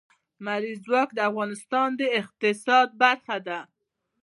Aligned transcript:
لمریز 0.43 0.79
ځواک 0.85 1.09
د 1.15 1.19
افغانستان 1.29 1.89
د 1.99 2.01
اقتصاد 2.19 2.87
برخه 3.03 3.37
ده. 3.47 3.59